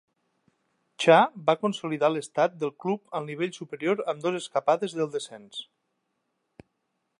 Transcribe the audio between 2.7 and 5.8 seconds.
club al nivell superior amb dos escapades del descens.